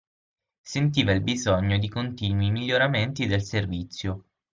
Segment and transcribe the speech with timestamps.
[0.63, 4.23] Sentiva il bisogno di continui miglioramenti del servizio.